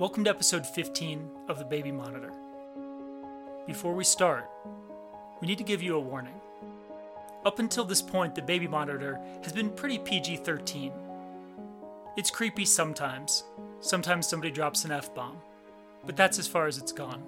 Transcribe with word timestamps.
Welcome 0.00 0.24
to 0.24 0.30
episode 0.30 0.66
15 0.66 1.28
of 1.50 1.58
the 1.58 1.64
Baby 1.66 1.92
Monitor. 1.92 2.32
Before 3.66 3.92
we 3.92 4.02
start, 4.02 4.48
we 5.42 5.46
need 5.46 5.58
to 5.58 5.62
give 5.62 5.82
you 5.82 5.94
a 5.94 6.00
warning. 6.00 6.40
Up 7.44 7.58
until 7.58 7.84
this 7.84 8.00
point, 8.00 8.34
the 8.34 8.40
Baby 8.40 8.66
Monitor 8.66 9.20
has 9.42 9.52
been 9.52 9.68
pretty 9.68 9.98
PG 9.98 10.38
13. 10.38 10.90
It's 12.16 12.30
creepy 12.30 12.64
sometimes. 12.64 13.44
Sometimes 13.80 14.26
somebody 14.26 14.50
drops 14.50 14.86
an 14.86 14.90
F 14.90 15.14
bomb, 15.14 15.36
but 16.06 16.16
that's 16.16 16.38
as 16.38 16.48
far 16.48 16.66
as 16.66 16.78
it's 16.78 16.92
gone. 16.92 17.22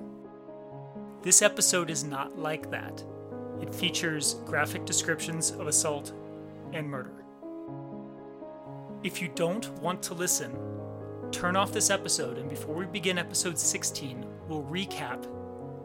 This 1.21 1.43
episode 1.43 1.91
is 1.91 2.05
not 2.05 2.39
like 2.39 2.71
that. 2.71 3.05
It 3.61 3.75
features 3.75 4.37
graphic 4.47 4.87
descriptions 4.87 5.51
of 5.51 5.67
assault 5.67 6.15
and 6.73 6.89
murder. 6.89 7.13
If 9.05 9.21
you 9.21 9.29
don't 9.29 9.71
want 9.83 10.03
to 10.05 10.15
listen, 10.15 10.57
turn 11.33 11.57
off 11.57 11.73
this 11.73 11.91
episode, 11.91 12.39
and 12.39 12.49
before 12.49 12.75
we 12.75 12.85
begin 12.85 13.19
episode 13.19 13.59
16, 13.59 14.27
we'll 14.49 14.63
recap 14.65 15.27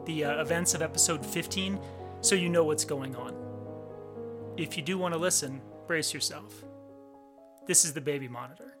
the 0.04 0.24
uh, 0.24 0.40
events 0.40 0.74
of 0.74 0.82
episode 0.82 1.24
15 1.24 1.80
so 2.20 2.34
you 2.34 2.48
know 2.48 2.64
what's 2.64 2.84
going 2.84 3.16
on. 3.16 3.34
If 4.56 4.76
you 4.76 4.82
do 4.82 4.98
want 4.98 5.14
to 5.14 5.18
listen, 5.18 5.60
brace 5.86 6.12
yourself. 6.12 6.64
This 7.66 7.84
is 7.84 7.92
the 7.92 8.00
Baby 8.00 8.28
Monitor. 8.28 8.77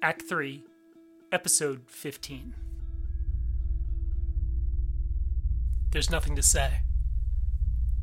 Act 0.00 0.22
3, 0.28 0.62
Episode 1.32 1.80
15. 1.88 2.54
There's 5.90 6.08
nothing 6.08 6.36
to 6.36 6.42
say. 6.42 6.82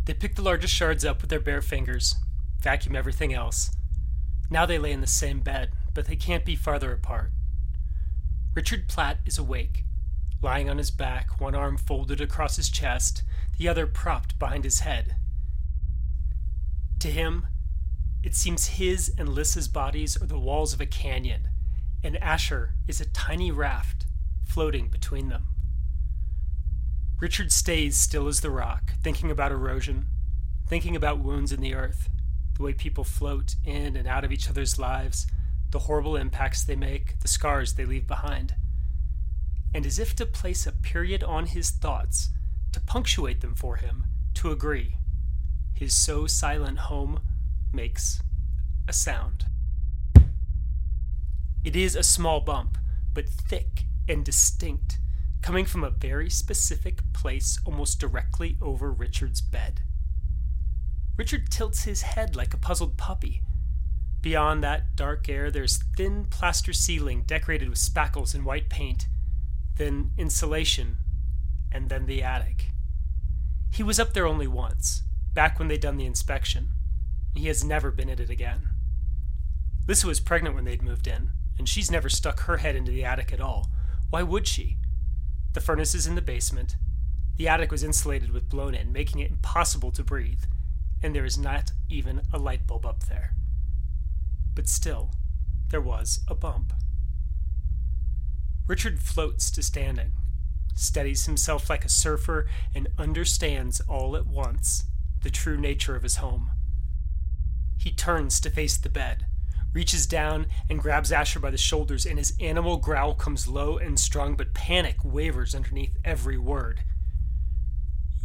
They 0.03 0.13
pick 0.13 0.35
the 0.35 0.41
largest 0.41 0.73
shards 0.73 1.05
up 1.05 1.21
with 1.21 1.29
their 1.29 1.39
bare 1.39 1.61
fingers, 1.61 2.15
vacuum 2.59 2.97
everything 2.97 3.33
else. 3.33 3.71
Now 4.49 4.65
they 4.65 4.77
lay 4.77 4.91
in 4.91 4.99
the 4.99 5.07
same 5.07 5.39
bed, 5.39 5.71
but 5.93 6.07
they 6.07 6.17
can't 6.17 6.43
be 6.43 6.57
farther 6.57 6.91
apart. 6.91 7.31
Richard 8.53 8.89
Platte 8.89 9.19
is 9.25 9.37
awake, 9.37 9.85
lying 10.41 10.69
on 10.69 10.77
his 10.77 10.91
back, 10.91 11.39
one 11.39 11.55
arm 11.55 11.77
folded 11.77 12.19
across 12.19 12.57
his 12.57 12.69
chest, 12.69 13.23
the 13.57 13.69
other 13.69 13.87
propped 13.87 14.37
behind 14.37 14.65
his 14.65 14.81
head. 14.81 15.15
To 16.99 17.07
him, 17.07 17.47
it 18.21 18.35
seems 18.35 18.67
his 18.67 19.15
and 19.17 19.30
Lissa's 19.30 19.69
bodies 19.69 20.21
are 20.21 20.27
the 20.27 20.37
walls 20.37 20.73
of 20.73 20.81
a 20.81 20.85
canyon 20.85 21.47
and 22.06 22.22
Asher 22.22 22.75
is 22.88 23.02
a 23.02 23.06
tiny 23.06 23.50
raft 23.52 24.06
floating 24.44 24.89
between 24.89 25.30
them. 25.30 25.48
Richard 27.20 27.52
stays 27.52 28.00
still 28.00 28.28
as 28.28 28.42
the 28.42 28.52
rock, 28.52 28.92
thinking 29.02 29.31
about 29.31 29.52
erosion, 29.52 30.06
thinking 30.67 30.95
about 30.95 31.17
wounds 31.17 31.52
in 31.52 31.61
the 31.61 31.73
earth, 31.73 32.09
the 32.53 32.61
way 32.61 32.73
people 32.73 33.03
float 33.03 33.56
in 33.66 33.98
and 33.98 34.08
out 34.08 34.23
of 34.23 34.31
each 34.31 34.48
other's 34.48 34.78
lives, 34.78 35.26
the 35.72 35.80
horrible 35.80 36.16
impacts 36.16 36.64
they 36.64 36.76
make, 36.76 37.20
the 37.22 37.28
scars 37.28 37.73
they 37.73 37.86
leave 37.86 38.06
behind. 38.06 38.53
And 39.73 39.83
as 39.83 39.98
if 39.98 40.16
to 40.17 40.28
place 40.28 40.67
a 40.67 40.72
period 40.72 41.23
on 41.23 41.48
his 41.48 41.72
thoughts, 41.72 42.30
to 42.73 42.80
punctuate 42.80 43.42
them 43.42 43.56
for 43.56 43.78
him, 43.78 44.06
to 44.36 44.52
agree, 44.52 44.98
his 45.73 45.95
so 45.95 46.28
silent 46.28 46.78
home 46.78 47.20
makes 47.73 48.22
a 48.88 48.94
sound. 48.94 49.45
It 51.66 51.75
is 51.75 51.95
a 51.95 52.03
small 52.03 52.41
bump, 52.41 52.77
but 53.11 53.27
thick 53.27 53.86
and 54.08 54.23
distinct, 54.23 54.99
coming 55.42 55.65
from 55.65 55.83
a 55.83 55.89
very 55.89 56.30
specific 56.30 57.02
place 57.11 57.59
almost 57.65 57.99
directly 57.99 58.55
over 58.61 58.92
Richard's 58.92 59.42
bed. 59.42 59.81
Richard 61.17 61.49
tilts 61.49 61.86
his 61.86 62.03
head 62.03 62.36
like 62.36 62.53
a 62.53 62.58
puzzled 62.58 62.98
puppy. 62.98 63.42
Beyond 64.21 64.64
that 64.64 64.95
dark 64.95 65.27
air, 65.27 65.49
there's 65.49 65.81
thin 65.98 66.26
plaster 66.26 66.71
ceiling 66.71 67.23
decorated 67.26 67.67
with 67.70 67.80
spackles 67.80 68.36
and 68.36 68.45
white 68.45 68.70
paint, 68.70 69.08
then 69.77 70.11
insulation, 70.20 70.97
and 71.71 71.89
then 71.89 72.05
the 72.05 72.21
attic. 72.21 72.65
He 73.71 73.82
was 73.82 73.99
up 73.99 74.14
there 74.14 74.27
only 74.27 74.47
once, 74.47 75.02
back 75.33 75.58
when 75.58 75.67
they'd 75.67 75.82
done 75.82 75.97
the 75.97 76.05
inspection. 76.05 76.70
He 77.33 77.47
has 77.47 77.64
never 77.64 77.89
been 77.89 78.11
at 78.11 78.20
it 78.20 78.30
again. 78.30 78.70
Lissa 79.87 80.05
was 80.05 80.20
pregnant 80.20 80.53
when 80.53 80.65
they'd 80.65 80.83
moved 80.83 81.08
in, 81.08 81.32
and 81.58 81.67
she's 81.67 81.92
never 81.92 82.10
stuck 82.10 82.42
her 82.42 82.58
head 82.58 82.76
into 82.76 82.92
the 82.92 83.04
attic 83.04 83.32
at 83.32 83.42
all. 83.42 83.70
Why 84.10 84.23
would 84.23 84.48
she? 84.48 84.77
The 85.54 85.61
furnace 85.61 85.95
is 85.95 86.08
in 86.08 86.16
the 86.16 86.21
basement. 86.21 86.76
The 87.38 87.48
attic 87.48 87.71
was 87.71 87.83
insulated 87.83 88.32
with 88.32 88.49
blown 88.49 88.76
in, 88.76 88.92
making 88.92 89.21
it 89.21 89.32
impossible 89.32 89.92
to 89.92 90.04
breathe, 90.04 90.44
and 91.02 91.15
there 91.15 91.26
is 91.26 91.38
not 91.38 91.71
even 91.89 92.21
a 92.32 92.38
light 92.38 92.65
bulb 92.67 92.86
up 92.86 93.04
there. 93.05 93.36
But 94.54 94.67
still, 94.67 95.11
there 95.70 95.82
was 95.82 96.21
a 96.27 96.36
bump. 96.36 96.73
Richard 98.67 98.99
floats 98.99 99.52
to 99.52 99.61
standing, 99.61 100.14
steadies 100.76 101.26
himself 101.26 101.70
like 101.70 101.86
a 101.86 101.89
surfer, 101.89 102.48
and 102.73 102.88
understands 102.98 103.82
all 103.88 104.15
at 104.15 104.27
once 104.27 104.86
the 105.23 105.30
true 105.30 105.58
nature 105.58 105.95
of 105.95 106.04
his 106.04 106.17
home. 106.17 106.52
He 107.77 107.92
turns 107.92 108.39
to 108.42 108.49
face 108.49 108.77
the 108.77 108.89
bed 108.89 109.26
reaches 109.75 110.08
down 110.08 110.47
and 110.69 110.80
grabs 110.80 111.11
Asher 111.11 111.39
by 111.39 111.52
the 111.52 111.58
shoulders, 111.58 112.05
and 112.05 112.17
his 112.17 112.33
animal 112.39 112.77
growl 112.77 113.13
comes 113.13 113.45
low 113.45 113.77
and 113.77 113.99
strong, 113.99 114.36
but 114.36 114.53
panic 114.53 114.95
wavers 115.03 115.53
underneath 115.53 115.97
every 116.05 116.37
word. 116.37 116.80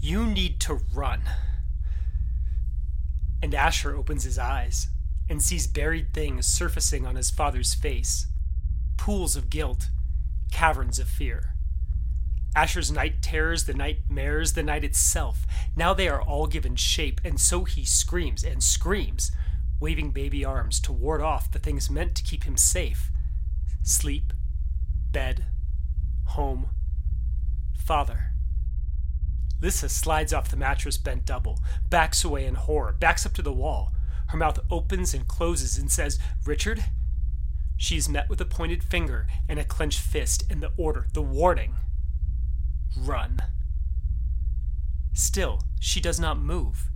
You 0.00 0.24
need 0.24 0.60
to 0.60 0.80
run. 0.94 1.22
And 3.42 3.52
Asher 3.52 3.96
opens 3.96 4.22
his 4.22 4.38
eyes 4.38 4.86
and 5.28 5.42
sees 5.42 5.66
buried 5.66 6.14
things 6.14 6.46
surfacing 6.46 7.04
on 7.04 7.16
his 7.16 7.30
father's 7.30 7.74
face 7.74 8.28
pools 8.96 9.34
of 9.34 9.48
guilt, 9.50 9.88
caverns 10.52 10.98
of 10.98 11.08
fear. 11.08 11.54
Asher's 12.54 12.92
night 12.92 13.22
terrors, 13.22 13.64
the 13.64 13.72
nightmares, 13.72 14.52
the 14.52 14.62
night 14.62 14.84
itself. 14.84 15.46
Now 15.74 15.94
they 15.94 16.06
are 16.06 16.20
all 16.20 16.46
given 16.46 16.76
shape, 16.76 17.20
and 17.24 17.40
so 17.40 17.64
he 17.64 17.84
screams 17.84 18.44
and 18.44 18.62
screams, 18.62 19.32
waving 19.80 20.10
baby 20.10 20.44
arms 20.44 20.78
to 20.80 20.92
ward 20.92 21.20
off 21.20 21.50
the 21.50 21.58
things 21.58 21.90
meant 21.90 22.14
to 22.14 22.22
keep 22.22 22.44
him 22.44 22.56
safe 22.56 23.10
sleep, 23.82 24.32
bed, 25.10 25.46
home, 26.26 26.68
father. 27.74 28.32
Lissa 29.60 29.88
slides 29.88 30.32
off 30.32 30.50
the 30.50 30.56
mattress 30.56 30.96
bent 30.96 31.24
double, 31.24 31.58
backs 31.88 32.24
away 32.24 32.46
in 32.46 32.54
horror, 32.54 32.92
backs 32.92 33.26
up 33.26 33.32
to 33.34 33.42
the 33.42 33.52
wall. 33.52 33.92
Her 34.28 34.38
mouth 34.38 34.60
opens 34.70 35.12
and 35.12 35.26
closes 35.26 35.76
and 35.76 35.90
says, 35.90 36.18
Richard? 36.44 36.84
She 37.76 37.96
is 37.96 38.08
met 38.08 38.28
with 38.28 38.40
a 38.40 38.44
pointed 38.44 38.84
finger 38.84 39.26
and 39.48 39.58
a 39.58 39.64
clenched 39.64 40.00
fist 40.00 40.44
and 40.50 40.62
the 40.62 40.72
order, 40.76 41.06
the 41.12 41.22
warning 41.22 41.74
run. 42.96 43.40
Still, 45.12 45.62
she 45.80 46.00
does 46.00 46.20
not 46.20 46.38
move. 46.38 46.90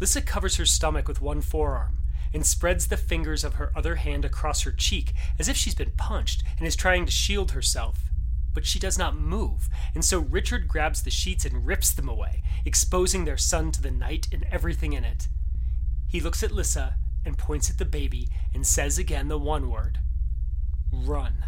Lissa 0.00 0.20
covers 0.20 0.56
her 0.56 0.66
stomach 0.66 1.08
with 1.08 1.20
one 1.20 1.40
forearm 1.40 1.98
and 2.34 2.44
spreads 2.44 2.88
the 2.88 2.96
fingers 2.96 3.44
of 3.44 3.54
her 3.54 3.72
other 3.74 3.96
hand 3.96 4.24
across 4.24 4.62
her 4.62 4.72
cheek 4.72 5.12
as 5.38 5.48
if 5.48 5.56
she's 5.56 5.74
been 5.74 5.92
punched 5.96 6.42
and 6.58 6.66
is 6.66 6.76
trying 6.76 7.06
to 7.06 7.12
shield 7.12 7.52
herself. 7.52 8.10
But 8.52 8.66
she 8.66 8.78
does 8.78 8.98
not 8.98 9.16
move, 9.16 9.68
and 9.94 10.04
so 10.04 10.18
Richard 10.18 10.66
grabs 10.68 11.02
the 11.02 11.10
sheets 11.10 11.44
and 11.44 11.66
rips 11.66 11.92
them 11.92 12.08
away, 12.08 12.42
exposing 12.64 13.24
their 13.24 13.36
son 13.36 13.70
to 13.72 13.82
the 13.82 13.90
night 13.90 14.28
and 14.32 14.44
everything 14.50 14.92
in 14.92 15.04
it. 15.04 15.28
He 16.08 16.20
looks 16.20 16.42
at 16.42 16.52
Lissa 16.52 16.96
and 17.24 17.36
points 17.36 17.68
at 17.70 17.78
the 17.78 17.84
baby 17.84 18.28
and 18.54 18.66
says 18.66 18.98
again 18.98 19.28
the 19.28 19.38
one 19.38 19.70
word 19.70 19.98
Run. 20.92 21.44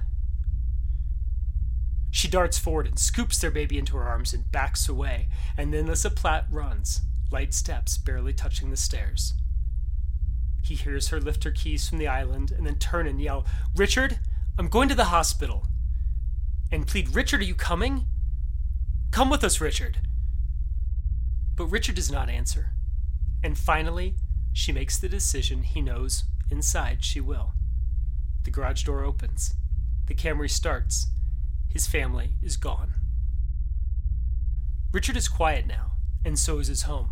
She 2.11 2.29
darts 2.29 2.59
forward 2.59 2.87
and 2.87 2.99
scoops 2.99 3.39
their 3.39 3.51
baby 3.51 3.79
into 3.79 3.97
her 3.97 4.05
arms 4.05 4.35
and 4.35 4.51
backs 4.51 4.89
away, 4.89 5.29
and 5.57 5.73
then 5.73 5.87
Lissa 5.87 6.11
Platte 6.11 6.47
runs, 6.51 7.03
light 7.31 7.55
steps 7.55 7.99
barely 7.99 8.33
touching 8.33 8.71
the 8.71 8.77
stairs. 8.77 9.35
He 10.63 10.75
hears 10.75 11.09
her 11.09 11.21
lift 11.21 11.45
her 11.45 11.51
keys 11.51 11.89
from 11.89 11.99
the 11.99 12.09
island 12.09 12.51
and 12.51 12.67
then 12.67 12.77
turn 12.77 13.07
and 13.07 13.21
yell, 13.21 13.47
Richard, 13.75 14.19
I'm 14.59 14.69
going 14.69 14.89
to 14.89 14.95
the 14.95 15.05
hospital. 15.05 15.67
And 16.71 16.87
plead, 16.87 17.15
Richard, 17.15 17.41
are 17.41 17.45
you 17.45 17.55
coming? 17.55 18.07
Come 19.11 19.31
with 19.31 19.43
us, 19.43 19.61
Richard. 19.61 19.99
But 21.55 21.67
Richard 21.67 21.95
does 21.95 22.11
not 22.11 22.29
answer. 22.29 22.71
And 23.43 23.57
finally, 23.57 24.17
she 24.53 24.73
makes 24.73 24.99
the 24.99 25.09
decision 25.09 25.63
he 25.63 25.81
knows 25.81 26.25
inside 26.51 27.05
she 27.05 27.21
will. 27.21 27.53
The 28.45 28.51
garage 28.51 28.83
door 28.85 29.05
opens. 29.05 29.55
The 30.07 30.15
Camry 30.15 30.51
starts. 30.51 31.09
His 31.69 31.87
family 31.87 32.35
is 32.43 32.57
gone. 32.57 32.95
Richard 34.93 35.17
is 35.17 35.29
quiet 35.29 35.67
now, 35.67 35.93
and 36.25 36.39
so 36.39 36.59
is 36.59 36.69
his 36.69 36.83
home. 36.83 37.11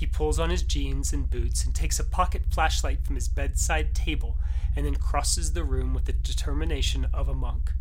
He 0.00 0.06
pulls 0.06 0.38
on 0.38 0.48
his 0.48 0.62
jeans 0.62 1.12
and 1.12 1.28
boots 1.28 1.62
and 1.62 1.74
takes 1.74 2.00
a 2.00 2.04
pocket 2.04 2.46
flashlight 2.50 3.04
from 3.04 3.16
his 3.16 3.28
bedside 3.28 3.94
table 3.94 4.38
and 4.74 4.86
then 4.86 4.94
crosses 4.94 5.52
the 5.52 5.62
room 5.62 5.92
with 5.92 6.06
the 6.06 6.14
determination 6.14 7.06
of 7.12 7.28
a 7.28 7.34
monk. 7.34 7.72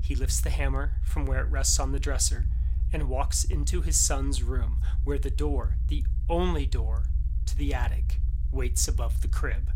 He 0.00 0.14
lifts 0.14 0.40
the 0.40 0.50
hammer 0.50 0.92
from 1.02 1.26
where 1.26 1.40
it 1.40 1.50
rests 1.50 1.80
on 1.80 1.90
the 1.90 1.98
dresser 1.98 2.46
and 2.92 3.08
walks 3.08 3.42
into 3.42 3.80
his 3.80 3.98
son's 3.98 4.44
room, 4.44 4.80
where 5.02 5.18
the 5.18 5.28
door, 5.28 5.78
the 5.88 6.04
only 6.30 6.64
door 6.64 7.06
to 7.46 7.58
the 7.58 7.74
attic, 7.74 8.20
waits 8.52 8.86
above 8.86 9.20
the 9.20 9.26
crib. 9.26 9.72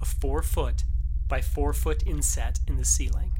A 0.00 0.06
four 0.06 0.42
foot 0.42 0.84
by 1.28 1.42
four 1.42 1.74
foot 1.74 2.02
inset 2.06 2.60
in 2.66 2.78
the 2.78 2.86
ceiling. 2.86 3.32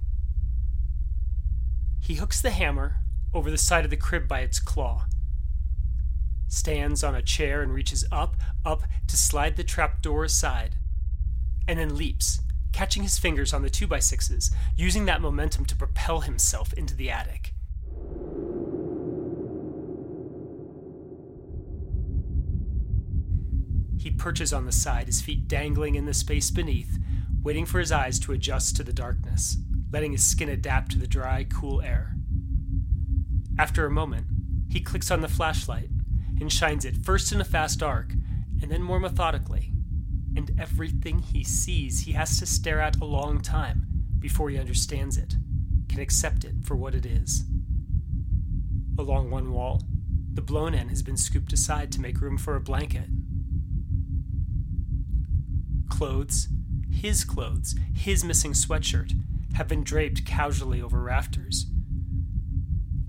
He 1.99 2.17
hooks 2.17 2.43
the 2.43 2.51
hammer 2.51 2.97
over 3.33 3.51
the 3.51 3.57
side 3.57 3.85
of 3.87 3.91
the 3.91 3.97
crib 3.97 4.29
by 4.29 4.41
its 4.41 4.61
claw, 4.61 5.07
stands 6.53 7.03
on 7.03 7.15
a 7.15 7.23
chair 7.23 7.63
and 7.63 7.73
reaches 7.73 8.05
up, 8.13 8.37
up 8.65 8.83
to 9.09 9.17
slide 9.17 9.57
the 9.57 9.65
trapdoor 9.65 10.25
aside, 10.25 10.77
and 11.67 11.79
then 11.79 11.97
leaps, 11.97 12.41
catching 12.73 13.03
his 13.03 13.19
fingers 13.19 13.55
on 13.55 13.63
the 13.63 13.71
2x6s, 13.71 14.53
using 14.77 15.07
that 15.07 15.23
momentum 15.23 15.65
to 15.65 15.75
propel 15.75 16.21
himself 16.21 16.73
into 16.75 16.95
the 16.95 17.11
attic. 17.11 17.55
He 23.99 24.11
perches 24.11 24.53
on 24.53 24.67
the 24.67 24.73
side, 24.73 25.07
his 25.07 25.23
feet 25.23 25.49
dangling 25.49 25.95
in 25.95 26.05
the 26.05 26.13
space 26.13 26.51
beneath, 26.51 26.99
waiting 27.43 27.65
for 27.65 27.79
his 27.79 27.93
eyes 27.93 28.19
to 28.21 28.33
adjust 28.33 28.77
to 28.77 28.85
the 28.85 28.93
darkness, 28.93 29.57
letting 29.91 30.13
his 30.13 30.25
skin 30.25 30.51
adapt 30.51 30.93
to 30.93 30.99
the 30.99 31.07
dry, 31.07 31.45
cool 31.45 31.81
air. 31.81 32.15
After 33.59 33.87
a 33.87 33.91
moment, 33.91 34.27
he 34.69 34.81
clicks 34.81 35.11
on 35.11 35.21
the 35.23 35.29
flashlight 35.29 35.89
and 36.43 36.53
shines 36.53 36.85
it 36.85 36.97
first 36.97 37.33
in 37.33 37.41
a 37.41 37.45
fast 37.45 37.83
arc 37.83 38.13
and 38.61 38.71
then 38.71 38.83
more 38.83 38.99
methodically. 38.99 39.73
And 40.37 40.51
everything 40.59 41.21
he 41.21 41.45
sees, 41.45 42.01
he 42.01 42.13
has 42.13 42.39
to 42.41 42.47
stare 42.47 42.81
at 42.81 43.01
a 43.01 43.05
long 43.05 43.41
time 43.41 43.87
before 44.19 44.51
he 44.51 44.59
understands 44.59 45.17
it, 45.17 45.37
can 45.89 46.01
accept 46.01 46.45
it 46.45 46.57
for 46.65 46.75
what 46.75 46.95
it 46.95 47.07
is. 47.07 47.45
Along 48.99 49.31
one 49.31 49.53
wall, 49.53 49.83
the 50.35 50.43
blown 50.43 50.75
in 50.75 50.89
has 50.89 51.03
been 51.03 51.17
scooped 51.17 51.53
aside 51.53 51.93
to 51.93 52.01
make 52.01 52.21
room 52.21 52.39
for 52.39 52.57
a 52.57 52.61
blanket. 52.61 53.09
Clothes, 55.89 56.49
his 56.91 57.25
clothes, 57.25 57.77
his 57.95 58.25
missing 58.25 58.53
sweatshirt, 58.53 59.13
have 59.55 59.69
been 59.69 59.85
draped 59.85 60.25
casually 60.25 60.83
over 60.83 61.01
rafters. 61.01 61.67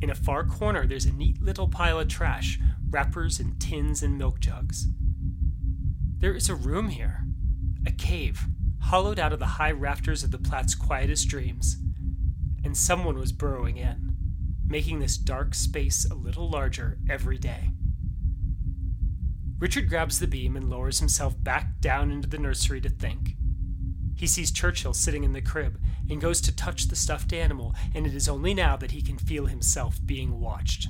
In 0.01 0.09
a 0.09 0.15
far 0.15 0.43
corner, 0.43 0.85
there's 0.85 1.05
a 1.05 1.13
neat 1.13 1.41
little 1.41 1.67
pile 1.67 1.99
of 1.99 2.09
trash 2.09 2.59
wrappers 2.93 3.39
and 3.39 3.59
tins 3.59 4.03
and 4.03 4.17
milk 4.17 4.39
jugs. 4.39 4.87
There 6.19 6.35
is 6.35 6.47
a 6.47 6.55
room 6.55 6.89
here, 6.89 7.25
a 7.87 7.91
cave, 7.91 8.45
hollowed 8.79 9.19
out 9.19 9.33
of 9.33 9.39
the 9.39 9.45
high 9.45 9.71
rafters 9.71 10.23
of 10.23 10.29
the 10.31 10.37
Platte's 10.37 10.75
quietest 10.75 11.27
dreams, 11.27 11.77
and 12.63 12.77
someone 12.77 13.17
was 13.17 13.31
burrowing 13.31 13.77
in, 13.77 14.15
making 14.65 14.99
this 14.99 15.17
dark 15.17 15.55
space 15.55 16.05
a 16.05 16.13
little 16.13 16.47
larger 16.47 16.99
every 17.09 17.39
day. 17.39 17.71
Richard 19.57 19.89
grabs 19.89 20.19
the 20.19 20.27
beam 20.27 20.55
and 20.55 20.69
lowers 20.69 20.99
himself 20.99 21.35
back 21.41 21.79
down 21.81 22.11
into 22.11 22.27
the 22.27 22.37
nursery 22.37 22.79
to 22.81 22.89
think. 22.89 23.35
He 24.15 24.27
sees 24.27 24.51
Churchill 24.51 24.93
sitting 24.93 25.23
in 25.23 25.33
the 25.33 25.41
crib 25.41 25.79
and 26.09 26.21
goes 26.21 26.39
to 26.41 26.55
touch 26.55 26.87
the 26.87 26.95
stuffed 26.95 27.33
animal, 27.33 27.73
and 27.95 28.05
it 28.05 28.13
is 28.13 28.29
only 28.29 28.53
now 28.53 28.77
that 28.77 28.91
he 28.91 29.01
can 29.01 29.17
feel 29.17 29.47
himself 29.47 29.99
being 30.05 30.39
watched. 30.39 30.89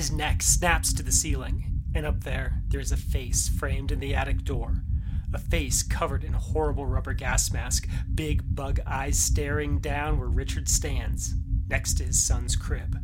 His 0.00 0.10
neck 0.10 0.40
snaps 0.40 0.94
to 0.94 1.02
the 1.02 1.12
ceiling, 1.12 1.82
and 1.94 2.06
up 2.06 2.24
there, 2.24 2.62
there 2.68 2.80
is 2.80 2.90
a 2.90 2.96
face 2.96 3.50
framed 3.50 3.92
in 3.92 4.00
the 4.00 4.14
attic 4.14 4.44
door. 4.44 4.82
A 5.34 5.38
face 5.38 5.82
covered 5.82 6.24
in 6.24 6.32
a 6.32 6.38
horrible 6.38 6.86
rubber 6.86 7.12
gas 7.12 7.52
mask, 7.52 7.86
big 8.14 8.42
bug 8.54 8.80
eyes 8.86 9.18
staring 9.18 9.78
down 9.78 10.18
where 10.18 10.26
Richard 10.26 10.70
stands, 10.70 11.34
next 11.68 11.98
to 11.98 12.04
his 12.04 12.18
son's 12.18 12.56
crib. 12.56 12.98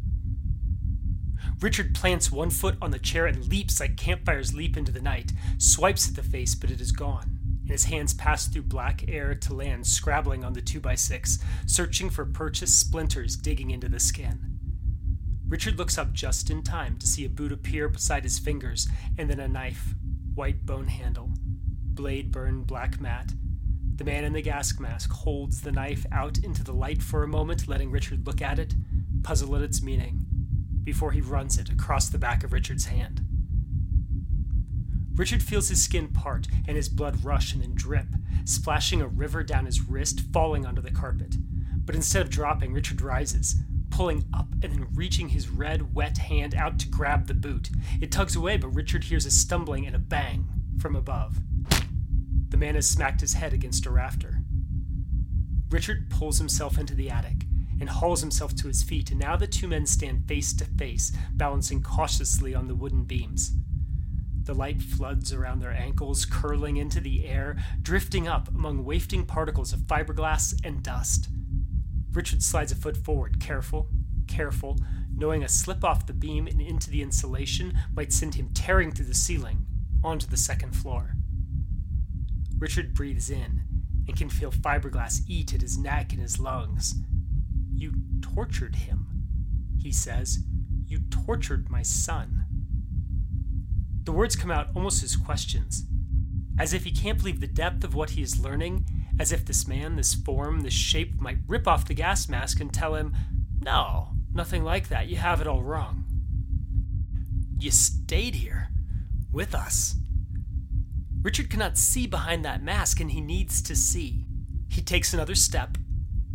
Richard 1.61 1.95
plants 1.95 2.33
one 2.33 2.49
foot 2.49 2.79
on 2.81 2.93
the 2.93 2.99
chair 2.99 3.27
and 3.27 3.47
leaps 3.47 3.79
like 3.79 3.99
campfires 3.99 4.55
leap 4.55 4.75
into 4.75 4.91
the 4.91 5.03
night, 5.03 5.35
swipes 5.59 6.09
at 6.09 6.17
the 6.17 6.23
face, 6.23 6.55
but 6.55 6.71
it 6.71 6.81
is 6.81 6.93
gone. 6.93 7.39
And 7.61 7.73
his 7.73 7.85
hands 7.85 8.15
pass 8.15 8.47
through 8.47 8.63
black 8.63 9.05
air 9.07 9.35
to 9.35 9.53
land, 9.53 9.87
scrabbling 9.87 10.45
on 10.45 10.55
the 10.55 10.63
2x6, 10.63 11.43
searching 11.67 12.09
for 12.09 12.25
purchased 12.25 12.81
splinters 12.81 13.37
digging 13.37 13.71
into 13.71 13.91
the 13.91 14.01
skin. 14.01 14.56
Richard 15.49 15.79
looks 15.79 15.97
up 15.97 16.13
just 16.13 16.51
in 16.51 16.63
time 16.63 16.97
to 16.99 17.07
see 17.07 17.25
a 17.25 17.29
boot 17.29 17.53
appear 17.53 17.89
beside 17.89 18.25
his 18.25 18.39
fingers, 18.39 18.89
and 19.17 19.31
then 19.31 19.39
a 19.39 19.47
knife, 19.47 19.95
white 20.35 20.67
bone 20.67 20.89
handle, 20.89 21.31
blade 21.41 22.33
burned 22.33 22.67
black 22.67 23.01
matte. 23.01 23.33
The 23.95 24.05
man 24.05 24.25
in 24.25 24.33
the 24.33 24.43
gas 24.43 24.79
mask 24.81 25.11
holds 25.11 25.61
the 25.61 25.71
knife 25.71 26.05
out 26.11 26.39
into 26.39 26.65
the 26.65 26.73
light 26.73 27.01
for 27.01 27.23
a 27.23 27.29
moment, 27.29 27.69
letting 27.69 27.93
Richard 27.93 28.27
look 28.27 28.43
at 28.43 28.59
it, 28.59 28.75
puzzle 29.23 29.55
at 29.55 29.63
its 29.63 29.83
meaning, 29.83 30.27
before 30.83 31.13
he 31.13 31.21
runs 31.21 31.59
it 31.59 31.71
across 31.71 32.09
the 32.09 32.19
back 32.19 32.43
of 32.43 32.53
Richard's 32.53 32.87
hand. 32.87 33.23
Richard 35.15 35.43
feels 35.43 35.69
his 35.69 35.83
skin 35.83 36.09
part 36.09 36.47
and 36.67 36.77
his 36.77 36.89
blood 36.91 37.25
rush 37.25 37.55
and 37.55 37.63
then 37.63 37.75
drip, 37.75 38.09
splashing 38.45 39.01
a 39.01 39.07
river 39.07 39.43
down 39.43 39.65
his 39.65 39.81
wrist, 39.81 40.21
falling 40.33 40.67
onto 40.67 40.83
the 40.83 40.91
carpet. 40.91 41.37
But 41.85 41.95
instead 41.95 42.21
of 42.21 42.31
dropping, 42.31 42.75
Richard 42.75 43.01
rises, 43.01 43.57
pulling 43.97 44.27
up 44.35 44.47
and 44.63 44.75
then 44.75 44.87
reaching 44.95 45.31
his 45.31 45.49
red, 45.49 45.95
wet 45.95 46.19
hand 46.19 46.55
out 46.55 46.79
to 46.79 46.87
grab 46.87 47.27
the 47.27 47.33
boot. 47.33 47.71
It 47.99 48.13
tugs 48.13 48.37
away, 48.37 48.59
but 48.59 48.69
Richard 48.75 49.05
hears 49.05 49.25
a 49.25 49.31
stumbling 49.31 49.87
and 49.87 49.97
a 49.97 49.99
bang 49.99 50.47
from 50.79 50.95
above. 50.95 51.39
The 52.51 52.59
man 52.59 52.75
has 52.75 52.87
smacked 52.87 53.23
his 53.23 53.33
head 53.33 53.55
against 53.55 53.87
a 53.87 53.91
rafter. 53.91 54.41
Richard 55.71 56.11
pulls 56.11 56.37
himself 56.37 56.77
into 56.77 56.95
the 56.95 57.09
attic 57.09 57.47
and 57.81 57.89
hauls 57.89 58.21
himself 58.21 58.55
to 58.57 58.69
his 58.69 58.83
feet, 58.83 59.11
and 59.11 59.19
now 59.19 59.35
the 59.35 59.47
two 59.47 59.67
men 59.67 59.87
stand 59.87 60.29
face 60.29 60.53
to 60.53 60.67
face, 60.67 61.11
balancing 61.33 61.83
cautiously 61.83 62.55
on 62.55 62.69
the 62.69 62.75
wooden 62.75 63.05
beams. 63.05 63.53
The 64.43 64.53
light 64.53 64.83
floods 64.83 65.33
around 65.33 65.61
their 65.61 65.73
ankles, 65.73 66.27
curling 66.27 66.77
into 66.77 67.01
the 67.01 67.25
air, 67.25 67.57
drifting 67.81 68.29
up 68.29 68.55
among 68.55 68.85
wafting 68.85 69.25
particles 69.25 69.73
of 69.73 69.81
fiberglass 69.81 70.55
and 70.63 70.83
dust. 70.83 71.31
Richard 72.17 72.43
slides 72.43 72.73
a 72.73 72.75
foot 72.75 72.97
forward, 72.97 73.39
careful, 73.41 73.89
careful, 74.27 74.79
knowing 75.15 75.45
a 75.45 75.49
slip 75.49 75.85
off 75.85 76.07
the 76.07 76.15
beam 76.15 76.47
and 76.47 76.63
into 76.63 76.89
the 76.89 77.03
insulation 77.03 77.79
might 77.95 78.11
send 78.11 78.37
him 78.37 78.49
tearing 78.55 78.91
through 78.91 79.05
the 79.05 79.15
ceiling 79.15 79.67
onto 80.03 80.27
the 80.27 80.39
second 80.39 80.75
floor. 80.75 81.15
Richard 82.59 82.95
breathes 82.95 83.29
in 83.29 83.65
and 84.09 84.17
can 84.17 84.31
feel 84.31 84.51
fiberglass 84.51 85.21
eat 85.29 85.53
at 85.53 85.61
his 85.61 85.77
neck 85.77 86.15
and 86.15 86.23
his 86.23 86.41
lungs. 86.41 86.95
You 87.75 87.93
tortured 88.23 88.77
him, 88.77 89.09
he 89.79 89.93
says. 89.93 90.39
You 90.87 91.01
tortured 91.11 91.69
my 91.69 91.83
son. 91.83 92.47
The 94.05 94.13
words 94.13 94.37
come 94.37 94.51
out 94.51 94.69
almost 94.75 95.05
as 95.05 95.17
questions, 95.17 95.85
as 96.59 96.73
if 96.73 96.85
he 96.85 96.93
can't 96.93 97.19
believe 97.19 97.41
the 97.41 97.47
depth 97.47 97.85
of 97.85 97.95
what 97.95 98.11
he 98.11 98.23
is 98.23 98.41
learning 98.41 98.87
as 99.19 99.33
if 99.33 99.45
this 99.45 99.67
man, 99.67 99.97
this 99.97 100.15
form, 100.15 100.61
this 100.61 100.75
shape 100.75 101.21
might 101.21 101.39
rip 101.47 101.67
off 101.67 101.89
the 101.89 101.95
gas 101.95 102.29
mask 102.29 102.61
and 102.61 102.73
tell 102.73 102.95
him, 102.95 103.15
No, 103.61 104.11
nothing 104.33 104.63
like 104.65 104.89
that. 104.89 105.09
You 105.09 105.17
have 105.17 105.41
it 105.41 105.47
all 105.47 105.63
wrong. 105.63 106.05
You 107.59 107.71
stayed 107.71 108.35
here 108.37 108.69
with 109.33 109.55
us. 109.55 109.97
Richard 111.23 111.51
cannot 111.51 111.79
see 111.79 112.07
behind 112.07 112.45
that 112.45 112.63
mask, 112.63 113.01
and 113.01 113.11
he 113.11 113.21
needs 113.21 113.63
to 113.63 113.75
see. 113.75 114.27
He 114.69 114.83
takes 114.83 115.13
another 115.13 115.35
step, 115.35 115.77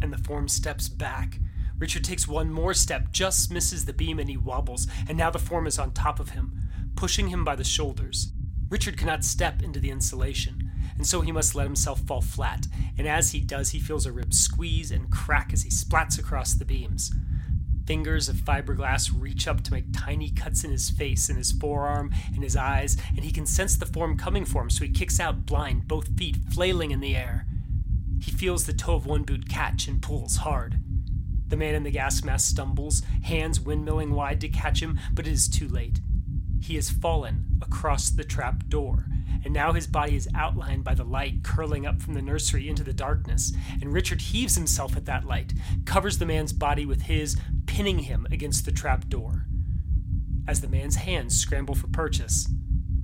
and 0.01 0.11
the 0.11 0.17
form 0.17 0.47
steps 0.47 0.89
back. 0.89 1.39
Richard 1.77 2.03
takes 2.03 2.27
one 2.27 2.51
more 2.51 2.73
step, 2.73 3.11
just 3.11 3.51
misses 3.51 3.85
the 3.85 3.93
beam, 3.93 4.19
and 4.19 4.29
he 4.29 4.37
wobbles, 4.37 4.87
and 5.07 5.17
now 5.17 5.29
the 5.29 5.39
form 5.39 5.67
is 5.67 5.79
on 5.79 5.91
top 5.91 6.19
of 6.19 6.31
him, 6.31 6.59
pushing 6.95 7.29
him 7.29 7.45
by 7.45 7.55
the 7.55 7.63
shoulders. 7.63 8.33
Richard 8.69 8.97
cannot 8.97 9.23
step 9.23 9.61
into 9.61 9.79
the 9.79 9.91
insulation 9.91 10.60
and 11.01 11.07
so 11.07 11.21
he 11.21 11.31
must 11.31 11.55
let 11.55 11.63
himself 11.63 11.99
fall 12.01 12.21
flat, 12.21 12.67
and 12.95 13.07
as 13.07 13.31
he 13.31 13.39
does, 13.39 13.71
he 13.71 13.79
feels 13.79 14.05
a 14.05 14.11
rib 14.11 14.35
squeeze 14.35 14.91
and 14.91 15.09
crack 15.09 15.51
as 15.51 15.63
he 15.63 15.69
splats 15.71 16.19
across 16.19 16.53
the 16.53 16.63
beams. 16.63 17.11
Fingers 17.87 18.29
of 18.29 18.35
fiberglass 18.35 19.09
reach 19.11 19.47
up 19.47 19.63
to 19.63 19.73
make 19.73 19.91
tiny 19.91 20.29
cuts 20.29 20.63
in 20.63 20.69
his 20.69 20.91
face, 20.91 21.27
in 21.27 21.37
his 21.37 21.53
forearm, 21.53 22.13
in 22.35 22.43
his 22.43 22.55
eyes, 22.55 22.97
and 23.15 23.25
he 23.25 23.31
can 23.31 23.47
sense 23.47 23.75
the 23.75 23.87
form 23.87 24.15
coming 24.15 24.45
for 24.45 24.61
him, 24.61 24.69
so 24.69 24.83
he 24.83 24.91
kicks 24.91 25.19
out 25.19 25.47
blind, 25.47 25.87
both 25.87 26.15
feet 26.19 26.37
flailing 26.53 26.91
in 26.91 26.99
the 26.99 27.15
air. 27.15 27.47
He 28.21 28.29
feels 28.29 28.67
the 28.67 28.71
toe 28.71 28.93
of 28.93 29.07
one 29.07 29.23
boot 29.23 29.49
catch 29.49 29.87
and 29.87 30.03
pulls 30.03 30.35
hard. 30.35 30.81
The 31.47 31.57
man 31.57 31.73
in 31.73 31.81
the 31.81 31.89
gas 31.89 32.23
mask 32.23 32.47
stumbles, 32.51 33.01
hands 33.23 33.59
windmilling 33.59 34.11
wide 34.11 34.39
to 34.41 34.49
catch 34.49 34.83
him, 34.83 34.99
but 35.15 35.25
it 35.25 35.31
is 35.31 35.49
too 35.49 35.67
late. 35.67 35.99
He 36.61 36.75
has 36.75 36.91
fallen 36.91 37.57
across 37.59 38.11
the 38.11 38.23
trap 38.23 38.67
door, 38.69 39.07
and 39.43 39.53
now 39.53 39.73
his 39.73 39.87
body 39.87 40.15
is 40.15 40.29
outlined 40.35 40.83
by 40.83 40.93
the 40.93 41.03
light 41.03 41.43
curling 41.43 41.85
up 41.85 42.01
from 42.01 42.13
the 42.13 42.21
nursery 42.21 42.69
into 42.69 42.83
the 42.83 42.93
darkness. 42.93 43.53
And 43.81 43.93
Richard 43.93 44.21
heaves 44.21 44.55
himself 44.55 44.95
at 44.95 45.05
that 45.05 45.25
light, 45.25 45.53
covers 45.85 46.17
the 46.17 46.25
man's 46.25 46.53
body 46.53 46.85
with 46.85 47.03
his, 47.03 47.37
pinning 47.65 47.99
him 47.99 48.27
against 48.31 48.65
the 48.65 48.71
trap 48.71 49.07
door. 49.07 49.45
As 50.47 50.61
the 50.61 50.67
man's 50.67 50.95
hands 50.97 51.37
scramble 51.37 51.75
for 51.75 51.87
purchase, 51.87 52.47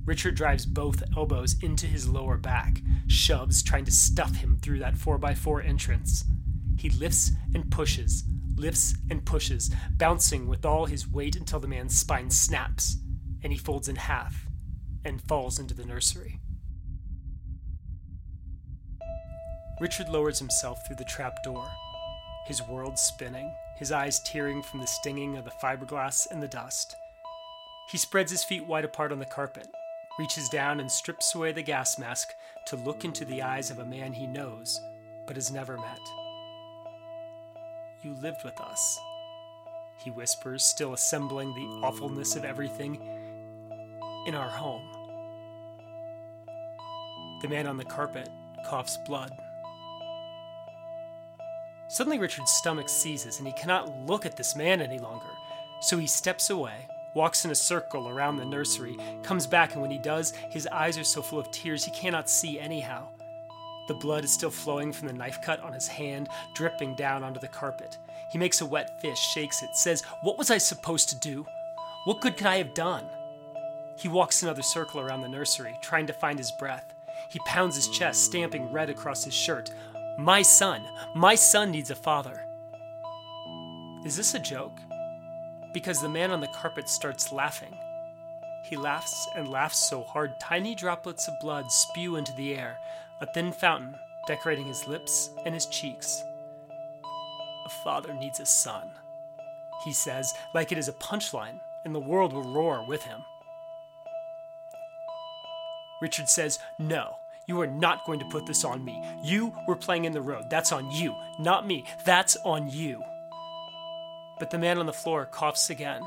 Richard 0.04 0.34
drives 0.34 0.64
both 0.64 1.02
elbows 1.16 1.56
into 1.62 1.86
his 1.86 2.08
lower 2.08 2.36
back, 2.36 2.80
shoves, 3.06 3.62
trying 3.62 3.84
to 3.84 3.90
stuff 3.90 4.36
him 4.36 4.58
through 4.60 4.78
that 4.78 4.94
4x4 4.94 5.66
entrance. 5.66 6.24
He 6.78 6.88
lifts 6.90 7.32
and 7.54 7.70
pushes, 7.70 8.24
lifts 8.56 8.94
and 9.10 9.24
pushes, 9.24 9.70
bouncing 9.96 10.48
with 10.48 10.64
all 10.64 10.86
his 10.86 11.08
weight 11.08 11.36
until 11.36 11.60
the 11.60 11.68
man's 11.68 11.98
spine 11.98 12.30
snaps, 12.30 12.96
and 13.42 13.52
he 13.52 13.58
folds 13.58 13.88
in 13.88 13.96
half 13.96 14.47
and 15.08 15.22
falls 15.22 15.58
into 15.58 15.74
the 15.74 15.84
nursery. 15.84 16.38
Richard 19.80 20.08
lowers 20.08 20.38
himself 20.38 20.86
through 20.86 20.96
the 20.96 21.04
trap 21.04 21.42
door, 21.42 21.66
his 22.46 22.62
world 22.62 22.98
spinning, 22.98 23.52
his 23.78 23.92
eyes 23.92 24.20
tearing 24.24 24.62
from 24.62 24.80
the 24.80 24.86
stinging 24.86 25.36
of 25.36 25.44
the 25.44 25.52
fiberglass 25.62 26.26
and 26.30 26.42
the 26.42 26.48
dust. 26.48 26.94
He 27.90 27.98
spreads 27.98 28.30
his 28.30 28.44
feet 28.44 28.66
wide 28.66 28.84
apart 28.84 29.12
on 29.12 29.18
the 29.18 29.24
carpet, 29.24 29.68
reaches 30.18 30.48
down 30.48 30.80
and 30.80 30.90
strips 30.90 31.34
away 31.34 31.52
the 31.52 31.62
gas 31.62 31.98
mask 31.98 32.28
to 32.66 32.76
look 32.76 33.04
into 33.04 33.24
the 33.24 33.42
eyes 33.42 33.70
of 33.70 33.78
a 33.78 33.84
man 33.84 34.12
he 34.12 34.26
knows 34.26 34.80
but 35.26 35.36
has 35.36 35.52
never 35.52 35.76
met. 35.76 36.00
You 38.02 38.14
lived 38.14 38.44
with 38.44 38.58
us, 38.60 38.98
he 40.02 40.10
whispers, 40.10 40.64
still 40.64 40.94
assembling 40.94 41.54
the 41.54 41.86
awfulness 41.86 42.34
of 42.34 42.44
everything 42.44 42.96
in 44.26 44.34
our 44.34 44.48
home. 44.48 44.97
The 47.42 47.48
man 47.48 47.66
on 47.66 47.76
the 47.76 47.84
carpet 47.84 48.28
coughs 48.64 48.96
blood. 49.06 49.30
Suddenly, 51.88 52.18
Richard's 52.18 52.50
stomach 52.52 52.88
seizes 52.88 53.38
and 53.38 53.46
he 53.46 53.52
cannot 53.54 54.06
look 54.06 54.26
at 54.26 54.36
this 54.36 54.54
man 54.54 54.82
any 54.82 54.98
longer. 54.98 55.30
So 55.80 55.96
he 55.96 56.06
steps 56.06 56.50
away, 56.50 56.86
walks 57.14 57.44
in 57.44 57.50
a 57.50 57.54
circle 57.54 58.08
around 58.08 58.36
the 58.36 58.44
nursery, 58.44 58.96
comes 59.22 59.46
back, 59.46 59.72
and 59.72 59.80
when 59.80 59.90
he 59.90 59.98
does, 59.98 60.32
his 60.50 60.66
eyes 60.66 60.98
are 60.98 61.04
so 61.04 61.22
full 61.22 61.38
of 61.38 61.50
tears 61.50 61.84
he 61.84 61.90
cannot 61.92 62.28
see 62.28 62.58
anyhow. 62.58 63.08
The 63.86 63.94
blood 63.94 64.24
is 64.24 64.32
still 64.32 64.50
flowing 64.50 64.92
from 64.92 65.08
the 65.08 65.14
knife 65.14 65.40
cut 65.40 65.60
on 65.60 65.72
his 65.72 65.88
hand, 65.88 66.28
dripping 66.54 66.94
down 66.96 67.24
onto 67.24 67.40
the 67.40 67.48
carpet. 67.48 67.96
He 68.30 68.38
makes 68.38 68.60
a 68.60 68.66
wet 68.66 69.00
fish, 69.00 69.18
shakes 69.18 69.62
it, 69.62 69.74
says, 69.74 70.02
What 70.22 70.36
was 70.36 70.50
I 70.50 70.58
supposed 70.58 71.08
to 71.08 71.16
do? 71.16 71.46
What 72.04 72.20
good 72.20 72.36
could 72.36 72.46
I 72.46 72.58
have 72.58 72.74
done? 72.74 73.06
He 73.96 74.08
walks 74.08 74.42
another 74.42 74.62
circle 74.62 75.00
around 75.00 75.22
the 75.22 75.28
nursery, 75.28 75.74
trying 75.80 76.06
to 76.06 76.12
find 76.12 76.38
his 76.38 76.52
breath. 76.52 76.94
He 77.28 77.38
pounds 77.40 77.76
his 77.76 77.88
chest, 77.88 78.24
stamping 78.24 78.72
red 78.72 78.90
across 78.90 79.24
his 79.24 79.34
shirt. 79.34 79.70
My 80.18 80.42
son, 80.42 80.84
my 81.14 81.34
son 81.34 81.70
needs 81.70 81.90
a 81.90 81.94
father. 81.94 82.44
Is 84.04 84.16
this 84.16 84.34
a 84.34 84.38
joke? 84.38 84.78
Because 85.72 86.00
the 86.00 86.08
man 86.08 86.30
on 86.30 86.40
the 86.40 86.48
carpet 86.48 86.88
starts 86.88 87.32
laughing. 87.32 87.74
He 88.64 88.76
laughs 88.76 89.28
and 89.36 89.48
laughs 89.48 89.88
so 89.88 90.02
hard, 90.02 90.38
tiny 90.40 90.74
droplets 90.74 91.28
of 91.28 91.38
blood 91.40 91.70
spew 91.70 92.16
into 92.16 92.32
the 92.34 92.54
air, 92.54 92.78
a 93.20 93.26
thin 93.26 93.52
fountain 93.52 93.96
decorating 94.26 94.66
his 94.66 94.86
lips 94.86 95.30
and 95.44 95.54
his 95.54 95.66
cheeks. 95.66 96.22
A 97.66 97.68
father 97.84 98.12
needs 98.14 98.40
a 98.40 98.46
son, 98.46 98.90
he 99.84 99.92
says, 99.92 100.34
like 100.54 100.72
it 100.72 100.78
is 100.78 100.88
a 100.88 100.92
punchline, 100.92 101.60
and 101.84 101.94
the 101.94 102.00
world 102.00 102.32
will 102.32 102.42
roar 102.42 102.84
with 102.86 103.02
him. 103.04 103.22
Richard 106.00 106.28
says, 106.28 106.58
No, 106.78 107.16
you 107.46 107.60
are 107.60 107.66
not 107.66 108.04
going 108.04 108.18
to 108.20 108.26
put 108.26 108.46
this 108.46 108.64
on 108.64 108.84
me. 108.84 109.02
You 109.22 109.54
were 109.66 109.76
playing 109.76 110.04
in 110.04 110.12
the 110.12 110.20
road. 110.20 110.50
That's 110.50 110.72
on 110.72 110.90
you, 110.90 111.14
not 111.38 111.66
me. 111.66 111.84
That's 112.04 112.36
on 112.44 112.68
you. 112.70 113.02
But 114.38 114.50
the 114.50 114.58
man 114.58 114.78
on 114.78 114.86
the 114.86 114.92
floor 114.92 115.26
coughs 115.26 115.70
again. 115.70 116.02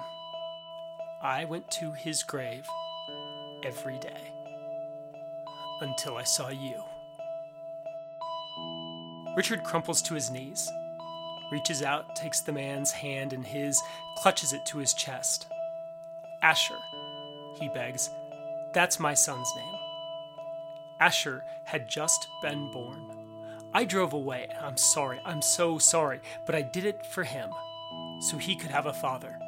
I 1.21 1.45
went 1.45 1.69
to 1.71 1.91
his 1.91 2.23
grave 2.23 2.67
every 3.63 3.99
day 3.99 4.31
until 5.81 6.17
I 6.17 6.23
saw 6.23 6.49
you. 6.49 6.83
Richard 9.35 9.63
crumples 9.63 10.01
to 10.03 10.13
his 10.13 10.29
knees, 10.29 10.69
reaches 11.51 11.81
out, 11.81 12.15
takes 12.15 12.41
the 12.41 12.51
man's 12.51 12.91
hand 12.91 13.33
in 13.33 13.43
his, 13.43 13.81
clutches 14.17 14.53
it 14.53 14.65
to 14.67 14.77
his 14.77 14.93
chest. 14.93 15.47
Asher, 16.41 16.77
he 17.59 17.69
begs, 17.69 18.09
that's 18.73 18.99
my 18.99 19.13
son's 19.13 19.49
name. 19.55 19.80
Asher 21.01 21.43
had 21.63 21.89
just 21.89 22.27
been 22.43 22.71
born. 22.71 23.09
I 23.73 23.85
drove 23.85 24.13
away, 24.13 24.47
and 24.55 24.63
I'm 24.63 24.77
sorry, 24.77 25.19
I'm 25.25 25.41
so 25.41 25.79
sorry, 25.79 26.19
but 26.45 26.53
I 26.53 26.61
did 26.61 26.85
it 26.85 27.03
for 27.03 27.23
him, 27.23 27.49
so 28.29 28.37
he 28.37 28.55
could 28.55 28.69
have 28.69 28.85
a 28.85 28.93
father. 28.93 29.39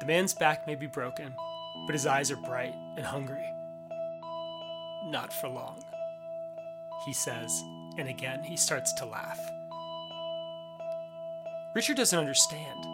The 0.00 0.06
man's 0.06 0.34
back 0.34 0.66
may 0.66 0.74
be 0.74 0.86
broken, 0.86 1.34
but 1.86 1.94
his 1.94 2.06
eyes 2.06 2.30
are 2.30 2.36
bright 2.36 2.74
and 2.96 3.06
hungry. 3.06 3.46
Not 5.06 5.32
for 5.32 5.48
long, 5.48 5.82
he 7.06 7.14
says, 7.14 7.62
and 7.96 8.10
again 8.10 8.44
he 8.44 8.56
starts 8.56 8.92
to 8.94 9.06
laugh. 9.06 9.40
Richard 11.74 11.96
doesn't 11.96 12.18
understand. 12.18 12.85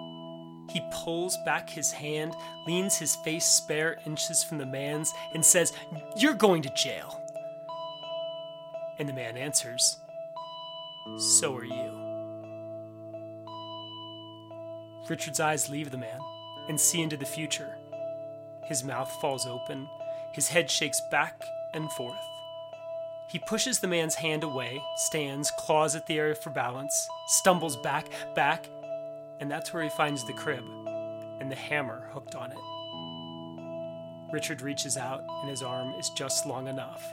He 0.73 0.83
pulls 0.91 1.37
back 1.45 1.69
his 1.69 1.93
hand, 1.93 2.35
leans 2.67 2.97
his 2.97 3.17
face 3.17 3.45
spare 3.45 3.99
inches 4.07 4.43
from 4.43 4.57
the 4.57 4.65
man's, 4.65 5.13
and 5.35 5.45
says, 5.45 5.75
You're 6.17 6.33
going 6.33 6.63
to 6.63 6.71
jail. 6.71 7.21
And 8.99 9.07
the 9.07 9.13
man 9.13 9.37
answers, 9.37 9.99
So 11.37 11.55
are 11.55 11.65
you. 11.65 11.99
Richard's 15.11 15.41
eyes 15.41 15.69
leave 15.69 15.91
the 15.91 15.99
man 15.99 16.21
and 16.69 16.81
see 16.81 17.03
into 17.03 17.19
the 17.19 17.27
future. 17.27 17.77
His 18.65 18.83
mouth 18.83 19.11
falls 19.21 19.47
open, 19.47 19.89
his 20.33 20.49
head 20.49 20.71
shakes 20.71 21.03
back 21.11 21.43
and 21.75 21.93
forth. 21.93 22.17
He 23.29 23.39
pushes 23.39 23.81
the 23.81 23.89
man's 23.89 24.15
hand 24.15 24.43
away, 24.43 24.81
stands, 24.97 25.51
claws 25.59 25.95
at 25.95 26.07
the 26.07 26.19
air 26.19 26.35
for 26.35 26.49
balance, 26.49 27.09
stumbles 27.27 27.77
back, 27.77 28.07
back, 28.35 28.67
and 29.43 29.51
that's 29.51 29.75
where 29.75 29.83
he 29.83 29.89
finds 29.89 30.25
the 30.25 30.33
crib 30.33 30.63
and 31.41 31.51
the 31.51 31.57
hammer 31.57 32.09
hooked 32.13 32.37
on 32.37 32.53
it. 32.53 34.33
Richard 34.33 34.63
reaches 34.63 34.97
out, 34.97 35.25
and 35.41 35.51
his 35.51 35.65
arm 35.65 35.93
is 35.99 36.11
just 36.11 36.47
long 36.47 36.69
enough. 36.69 37.13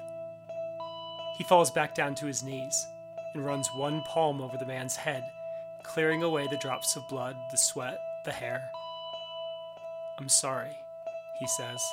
He 1.39 1.43
falls 1.43 1.71
back 1.71 1.95
down 1.95 2.13
to 2.15 2.27
his 2.27 2.43
knees 2.43 2.88
and 3.33 3.43
runs 3.43 3.74
one 3.74 4.03
palm 4.03 4.41
over 4.41 4.57
the 4.57 4.65
man's 4.67 4.95
head, 4.95 5.24
clearing 5.81 6.21
away 6.21 6.45
the 6.45 6.57
drops 6.57 6.95
of 6.95 7.07
blood, 7.09 7.36
the 7.50 7.57
sweat, 7.57 7.98
the 8.25 8.31
hair. 8.31 8.69
I'm 10.19 10.29
sorry, 10.29 10.77
he 11.39 11.48
says. 11.48 11.83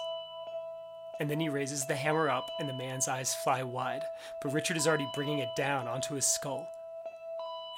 And 1.19 1.31
then 1.31 1.41
he 1.41 1.49
raises 1.49 1.87
the 1.87 1.97
hammer 1.97 2.29
up, 2.29 2.51
and 2.61 2.69
the 2.69 2.75
man's 2.75 3.09
eyes 3.09 3.35
fly 3.35 3.63
wide, 3.63 4.05
but 4.43 4.53
Richard 4.53 4.77
is 4.77 4.87
already 4.87 5.09
bringing 5.15 5.39
it 5.39 5.57
down 5.57 5.89
onto 5.89 6.15
his 6.15 6.27
skull. 6.27 6.69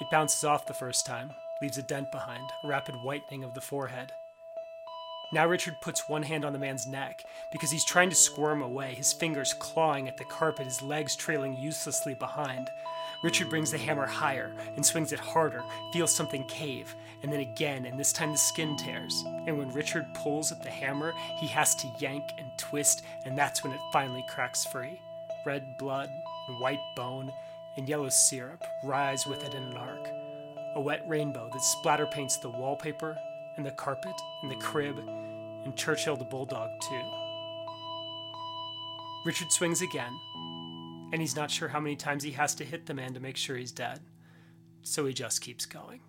It 0.01 0.11
bounces 0.11 0.43
off 0.43 0.65
the 0.65 0.73
first 0.73 1.05
time, 1.05 1.31
leaves 1.61 1.77
a 1.77 1.83
dent 1.83 2.11
behind, 2.11 2.43
a 2.63 2.67
rapid 2.67 2.95
whitening 3.03 3.43
of 3.43 3.53
the 3.53 3.61
forehead. 3.61 4.11
Now 5.31 5.45
Richard 5.45 5.75
puts 5.81 6.09
one 6.09 6.23
hand 6.23 6.43
on 6.43 6.53
the 6.53 6.59
man's 6.59 6.87
neck 6.87 7.23
because 7.51 7.69
he's 7.69 7.85
trying 7.85 8.09
to 8.09 8.15
squirm 8.15 8.63
away, 8.63 8.95
his 8.95 9.13
fingers 9.13 9.53
clawing 9.53 10.07
at 10.07 10.17
the 10.17 10.23
carpet, 10.23 10.65
his 10.65 10.81
legs 10.81 11.15
trailing 11.15 11.55
uselessly 11.55 12.15
behind. 12.15 12.67
Richard 13.23 13.49
brings 13.49 13.69
the 13.69 13.77
hammer 13.77 14.07
higher 14.07 14.51
and 14.75 14.83
swings 14.83 15.11
it 15.11 15.19
harder, 15.19 15.61
feels 15.93 16.15
something 16.15 16.47
cave, 16.47 16.95
and 17.21 17.31
then 17.31 17.41
again, 17.41 17.85
and 17.85 17.99
this 17.99 18.13
time 18.13 18.31
the 18.31 18.37
skin 18.37 18.75
tears. 18.75 19.23
And 19.45 19.57
when 19.57 19.71
Richard 19.71 20.05
pulls 20.15 20.51
at 20.51 20.63
the 20.63 20.69
hammer, 20.69 21.13
he 21.37 21.47
has 21.47 21.75
to 21.75 21.91
yank 21.99 22.23
and 22.39 22.47
twist, 22.57 23.03
and 23.25 23.37
that's 23.37 23.63
when 23.63 23.73
it 23.73 23.79
finally 23.93 24.25
cracks 24.29 24.65
free. 24.65 24.99
Red 25.45 25.77
blood 25.77 26.09
and 26.47 26.59
white 26.59 26.79
bone 26.95 27.31
and 27.77 27.87
yellow 27.87 28.09
syrup 28.09 28.63
rise 28.83 29.27
with 29.27 29.43
it 29.43 29.53
in 29.53 29.63
an 29.63 29.77
arc 29.77 30.18
a 30.75 30.81
wet 30.81 31.03
rainbow 31.07 31.49
that 31.51 31.61
splatter 31.61 32.05
paints 32.05 32.37
the 32.37 32.49
wallpaper 32.49 33.17
and 33.57 33.65
the 33.65 33.71
carpet 33.71 34.13
and 34.41 34.51
the 34.51 34.55
crib 34.55 34.97
and 34.97 35.75
Churchill 35.75 36.15
the 36.15 36.23
bulldog, 36.25 36.69
too. 36.81 37.01
Richard 39.25 39.51
swings 39.51 39.81
again, 39.81 40.13
and 41.11 41.21
he's 41.21 41.35
not 41.35 41.51
sure 41.51 41.67
how 41.67 41.79
many 41.79 41.95
times 41.95 42.23
he 42.23 42.31
has 42.31 42.55
to 42.55 42.63
hit 42.63 42.85
the 42.85 42.93
man 42.93 43.13
to 43.13 43.19
make 43.19 43.35
sure 43.35 43.57
he's 43.57 43.71
dead, 43.71 43.99
so 44.81 45.05
he 45.05 45.13
just 45.13 45.41
keeps 45.41 45.65
going. 45.65 46.01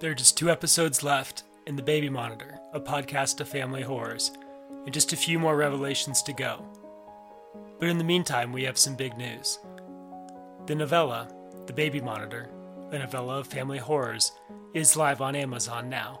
There 0.00 0.10
are 0.10 0.14
just 0.14 0.36
two 0.36 0.50
episodes 0.50 1.04
left 1.04 1.44
in 1.66 1.76
The 1.76 1.82
Baby 1.82 2.10
Monitor, 2.10 2.58
a 2.72 2.80
podcast 2.80 3.40
of 3.40 3.48
family 3.48 3.82
horrors, 3.82 4.32
and 4.84 4.92
just 4.92 5.12
a 5.12 5.16
few 5.16 5.38
more 5.38 5.56
revelations 5.56 6.20
to 6.22 6.32
go. 6.32 6.66
But 7.78 7.88
in 7.88 7.98
the 7.98 8.04
meantime, 8.04 8.52
we 8.52 8.64
have 8.64 8.76
some 8.76 8.96
big 8.96 9.16
news. 9.16 9.60
The 10.66 10.74
novella, 10.74 11.32
The 11.66 11.72
Baby 11.72 12.00
Monitor, 12.00 12.50
a 12.90 12.98
novella 12.98 13.38
of 13.38 13.46
family 13.46 13.78
horrors, 13.78 14.32
is 14.74 14.96
live 14.96 15.20
on 15.20 15.36
Amazon 15.36 15.88
now. 15.88 16.20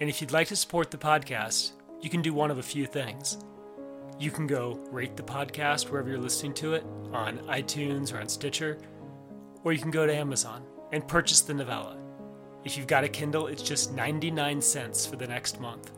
And 0.00 0.10
if 0.10 0.20
you'd 0.20 0.32
like 0.32 0.48
to 0.48 0.56
support 0.56 0.90
the 0.90 0.98
podcast, 0.98 1.72
you 2.02 2.10
can 2.10 2.20
do 2.20 2.34
one 2.34 2.50
of 2.50 2.58
a 2.58 2.62
few 2.62 2.84
things. 2.84 3.38
You 4.20 4.30
can 4.30 4.46
go 4.46 4.78
rate 4.90 5.16
the 5.16 5.22
podcast 5.22 5.88
wherever 5.88 6.10
you're 6.10 6.18
listening 6.18 6.52
to 6.54 6.74
it 6.74 6.84
on 7.12 7.38
iTunes 7.46 8.12
or 8.12 8.18
on 8.20 8.28
Stitcher, 8.28 8.78
or 9.64 9.72
you 9.72 9.80
can 9.80 9.90
go 9.90 10.06
to 10.06 10.14
Amazon 10.14 10.62
and 10.92 11.08
purchase 11.08 11.40
the 11.40 11.54
novella. 11.54 11.96
If 12.68 12.76
you've 12.76 12.86
got 12.86 13.02
a 13.02 13.08
Kindle, 13.08 13.46
it's 13.46 13.62
just 13.62 13.94
99 13.94 14.60
cents 14.60 15.06
for 15.06 15.16
the 15.16 15.26
next 15.26 15.58
month. 15.58 15.90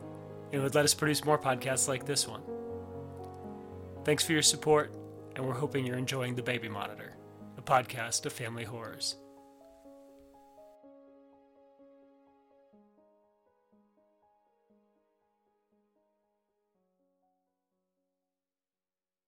It 0.53 0.59
would 0.59 0.73
let 0.73 0.85
us 0.85 0.93
produce 0.93 1.25
more 1.25 1.37
podcasts 1.37 1.89
like 1.89 2.05
this 2.05 2.25
one. 2.25 2.43
Thanks 4.05 4.23
for 4.23 4.31
your 4.31 4.41
support, 4.41 4.95
and 5.35 5.45
we're 5.45 5.53
hoping 5.53 5.85
you're 5.85 5.97
enjoying 5.97 6.33
The 6.33 6.43
Baby 6.43 6.69
Monitor, 6.69 7.17
a 7.57 7.61
podcast 7.61 8.25
of 8.25 8.31
family 8.31 8.63
horrors. 8.63 9.17